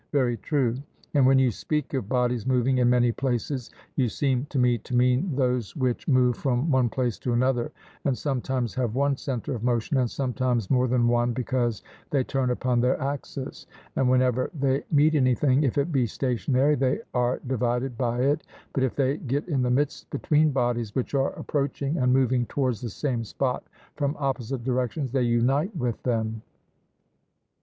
[0.11, 0.77] 'Very true.'
[1.13, 4.95] And when you speak of bodies moving in many places, you seem to me to
[4.95, 7.71] mean those which move from one place to another,
[8.03, 12.49] and sometimes have one centre of motion and sometimes more than one because they turn
[12.49, 17.95] upon their axis; and whenever they meet anything, if it be stationary, they are divided
[17.95, 18.41] by it;
[18.73, 22.81] but if they get in the midst between bodies which are approaching and moving towards
[22.81, 23.63] the same spot
[23.95, 26.41] from opposite directions, they unite with them.